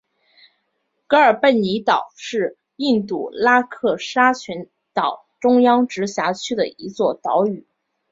[1.05, 7.67] 格尔贝尼岛是印度拉克沙群岛中央直辖区的一座岛屿。